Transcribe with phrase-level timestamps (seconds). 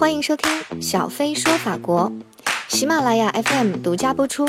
[0.00, 2.10] 欢迎收听小飞说法国，
[2.68, 4.48] 喜马拉雅 FM 独家播出。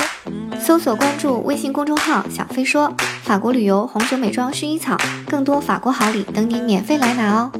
[0.58, 2.90] 搜索关注微信公众号“小飞说
[3.22, 4.96] 法国旅游、红酒、美妆、薰衣草”，
[5.28, 7.52] 更多法国好礼等你免费来拿哦！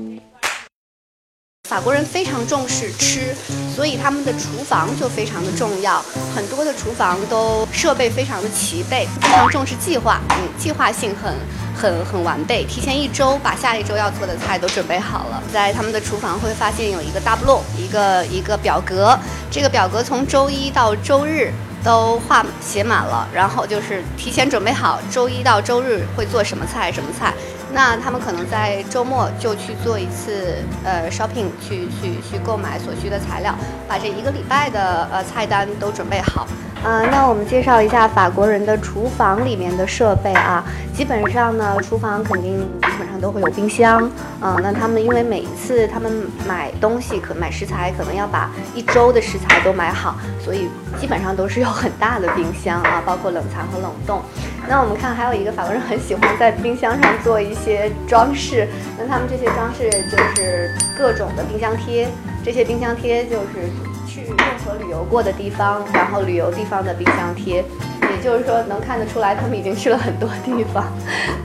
[1.73, 3.35] 法国人非常重视吃，
[3.75, 6.05] 所以他们的厨房就非常的重要。
[6.37, 11.35] 很多的厨房都设备非常的齐备，非常重视计划，嗯，计划性很
[11.75, 15.43] 很很完备，提前一周把下一周要做的菜都准备好了。
[15.51, 19.19] 在他们的厨房会发现有一个 double 一个一个表格，
[19.51, 21.51] 这个表格从周一到周日
[21.83, 27.33] 都画写满了，然后就是提前准备好周一到周日会做什么菜什么菜。
[27.75, 33.55] 那他们可能在周末就去做一次呃 shopping，去去去购买所需的材料，
[33.89, 36.47] 把这一个礼拜的呃菜单都准备好。
[36.85, 40.65] 呃，那我们介绍一下法国人的厨房里面的设备啊。
[40.93, 44.11] 基本上呢，厨房肯定基本上都会有冰箱。
[44.41, 46.13] 嗯，那他们因为每一次他们
[46.47, 50.69] 买东西，可买食材可能要把一周的食材都买好，所以
[51.01, 54.21] 基本上都是有很大的冰箱啊，包括冷藏和冷冻。
[54.69, 58.67] 那我们看，还有一个法国人很喜欢在冰箱上做一些装饰。
[58.99, 62.09] 那他们这些装饰就是各种的冰箱贴，
[62.45, 63.71] 这些冰箱贴就是
[64.13, 67.65] 去任何旅游过的地方，然后旅游地方的冰箱贴，
[68.11, 70.85] 也就是说能看得出来他们已经去了很多地方。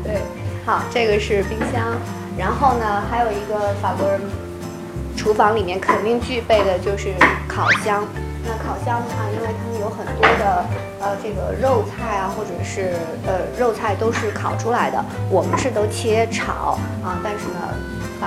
[0.03, 0.17] 对，
[0.65, 1.95] 好，这个是冰箱。
[2.37, 4.19] 然后呢，还有一个法国人
[5.15, 7.13] 厨房里面肯定具备的就是
[7.47, 8.03] 烤箱。
[8.43, 10.65] 那烤箱的话，因为他们有很多的
[10.99, 12.95] 呃这个肉菜啊，或者是
[13.25, 17.59] 呃肉菜都是烤出来的，我们是都切炒啊，但是呢，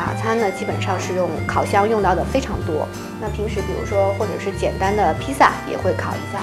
[0.01, 2.89] 法餐呢基本上是用烤箱用到的非常多。
[3.21, 6.41] 那平时比如说或者是简单的披萨也会烤一下。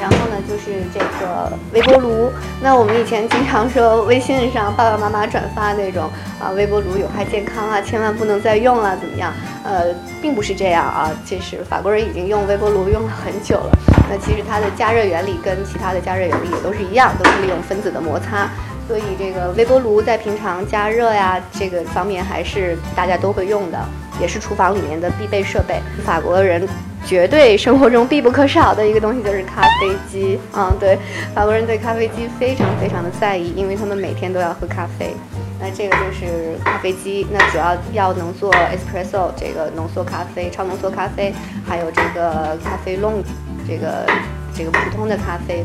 [0.00, 2.32] 然后呢，就是这个微波炉。
[2.62, 6.08] 那我们以前经常说微信上爸爸妈妈转发那种
[6.40, 9.30] 啊，微波炉有害健康啊，千万不能再用了，怎么样？
[9.62, 11.10] 呃，并不是这样啊。
[11.22, 13.78] 其实法国人已经用微波炉用了很久了。
[14.08, 18.48] 那其实它的加热原理跟其他的加热原理也都是一样，都是利用分子的摩擦。
[18.90, 23.78] 所以这个微波炉在平常加热呀这个方面还是大家都会用的，
[24.20, 25.80] 也是厨房里面的必备设备。
[26.04, 26.68] 法国人。
[27.06, 30.98] 绝对生活中必不可少的一个东西就是咖啡机，嗯，对，
[31.34, 35.16] 法国人对咖啡机非常非常的在意，因为他们每天都要喝咖啡。
[35.58, 41.32] 那这个就是咖啡机，那主要要能做 espresso 这个浓缩咖啡、超浓缩咖啡，
[41.66, 43.22] 还有这个咖啡 long
[43.66, 44.06] 这个
[44.54, 45.64] 这个普通的咖啡。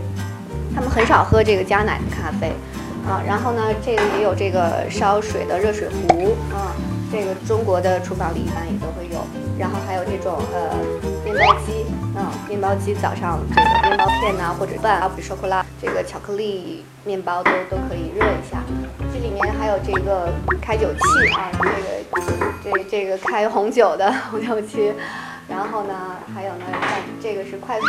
[0.73, 2.53] 他们很少喝这个加奶的咖啡，
[3.07, 6.73] 啊，然后呢，这个也有这个烧水的热水壶，啊，
[7.11, 9.21] 这个中国的厨房里一般也都会有。
[9.57, 10.69] 然后还有这种呃。
[11.25, 11.83] 面包机，
[12.15, 18.63] 嗯，面包机早上这个面包片呐，或者饭啊，比如说拉这个巧克力面包都都可以热一下。
[19.11, 20.99] 这里面还有这个开酒器
[21.33, 24.94] 啊，这个这这个开红酒的红酒器。
[25.49, 25.94] 然后呢，
[26.33, 26.89] 还有呢，像
[27.19, 27.85] 这个是快速。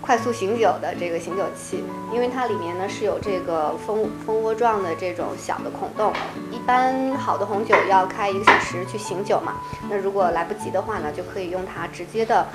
[0.00, 6.12] 快速醒酒的这个醒酒器，因为它里面呢是有这个蜂蜂窝状的这种小的孔洞。
[6.50, 9.56] 一般好的红酒要开一个小时去醒酒嘛，
[9.88, 12.46] 那如果来不及的话呢，就可以用它直接的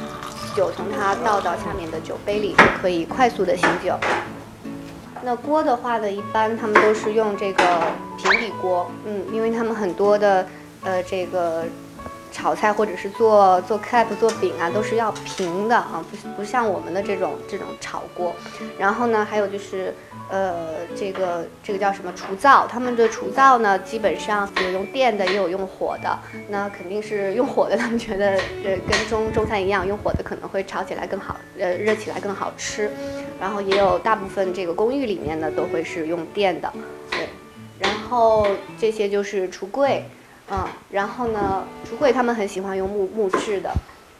[0.55, 3.95] 酒从它倒到下面的酒杯里，就可以快速的醒酒。
[5.23, 7.63] 那锅的话呢，一般他们都是用这个
[8.17, 10.45] 平底锅，嗯，因为他们很多的
[10.83, 11.63] 呃这个。
[12.35, 18.35] 炒菜或者是做做 cap 做饼啊，都是要平的啊，不不像我们的这种这种炒锅。
[18.77, 19.93] 然后呢，还有就是，
[20.29, 20.53] 呃，
[20.97, 22.67] 这个这个叫什么厨灶？
[22.67, 26.19] 他们的厨灶呢，基本上有用电的，也有用火的。
[26.49, 28.31] 那肯定是用火的，他们觉得
[28.65, 32.91] 呃跟中中餐一样，用火的可能会炒起来更好，呃热起来更好吃。
[33.39, 36.69] 然后也有大部分这个公寓里面呢都会是用电的，
[37.09, 37.29] 对。
[37.79, 38.45] 然后
[38.77, 40.03] 这些就是橱柜。
[40.51, 43.71] 嗯，然后呢，橱柜他们很喜欢用木木质的。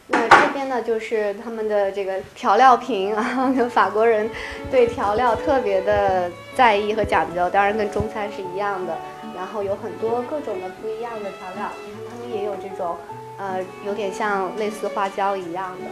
[0.08, 4.28] 那这边呢，就是他们的这个调料瓶 啊，跟法国人
[4.70, 8.96] 对调料特别的在意和讲究，当然跟中餐是一样的。
[9.34, 11.70] 然后有很多各种的不一样的调料，
[12.08, 12.96] 他们也有这种，
[13.36, 15.86] 呃，有点像类似花椒一样的。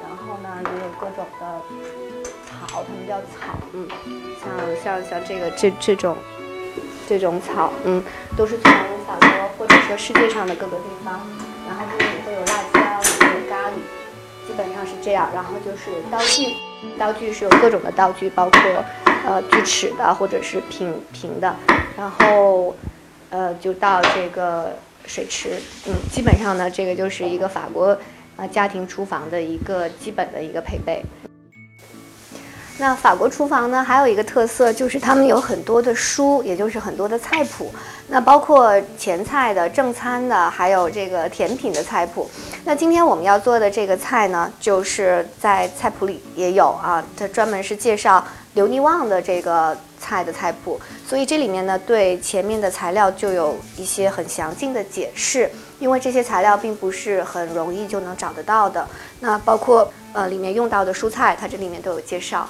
[0.00, 1.60] 然后呢，也有各种的
[2.46, 3.86] 草，他们叫草，嗯，
[4.42, 6.16] 像像像这个这这种
[7.08, 8.02] 这种草，嗯，
[8.36, 8.72] 都是从。
[9.86, 11.20] 法国或者说世界上的各个地方，
[11.68, 12.80] 然后这里会有辣椒，
[13.24, 13.74] 也有咖喱，
[14.46, 15.30] 基本上是这样。
[15.32, 16.54] 然后就是刀具，
[16.98, 18.60] 刀具是有各种的刀具，包括
[19.24, 21.54] 呃锯齿的或者是平平的。
[21.96, 22.74] 然后
[23.30, 25.50] 呃就到这个水池，
[25.86, 27.96] 嗯，基本上呢这个就是一个法国
[28.36, 31.04] 啊家庭厨房的一个基本的一个配备。
[32.78, 37.72] 那法国厨房呢，还有一个特色就是他们有很多的书，也就是很多的菜谱。
[38.08, 42.28] 那包括前菜的、正餐的，还有这个甜品的菜谱。
[42.64, 50.78] 那今天我们要做的这个菜呢，就是在菜谱里也有啊，它专门是介绍留尼旺的这个菜的菜谱。
[51.08, 58.86] 所以这里面呢，对前面的材料就有一些很详尽的解释，因为这些材料并不是很容易就能找得到的。
[59.20, 62.48] 那包括呃里面用到的蔬菜，它这里面都有介绍。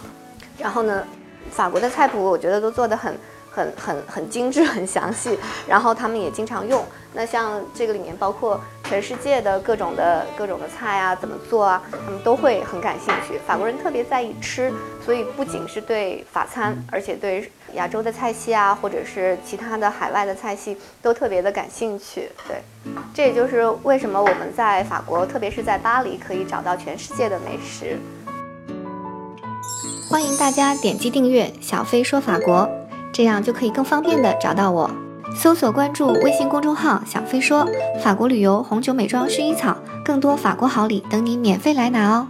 [0.58, 1.02] 然后呢，
[1.50, 3.18] 法国的菜谱我觉得都做得很、
[3.50, 5.38] 很、很、很精致、很详细。
[5.66, 6.84] 然后他们也经常用。
[7.12, 13.40] 那像这个里面包括全世界的各种的各种的菜啊，怎么做啊，他们都会很感兴趣。
[13.46, 14.70] 法国人特别在意吃，
[15.04, 22.30] 所以不仅是对法餐，而且对亚洲的菜系啊，或者是其他的海外的菜系都特别的感兴趣。
[22.48, 22.56] 对，
[23.14, 27.98] 这也就是为什么我们在法国，特别是在巴黎，可以找到全世界的美食。
[30.10, 32.68] 欢迎大家点击订阅“小飞说法国”，
[33.12, 34.90] 这样就可以更方便的找到我。
[35.34, 37.68] 搜索关注微信公众号“小飞说
[38.02, 42.28] 法国旅游、红酒、美妆、薰衣草”，更多法国好礼等你免费来拿哦。